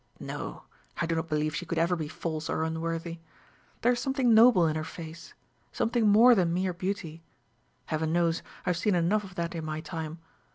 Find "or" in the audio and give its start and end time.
2.49-2.63